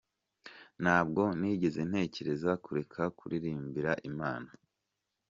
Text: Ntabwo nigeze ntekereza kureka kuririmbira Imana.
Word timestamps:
Ntabwo 0.81 1.21
nigeze 1.39 1.81
ntekereza 1.89 2.51
kureka 2.63 3.01
kuririmbira 3.17 3.91
Imana. 4.09 4.49